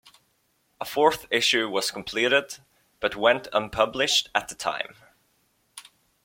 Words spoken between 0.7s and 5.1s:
A fourth issue was completed but went unpublished at the time.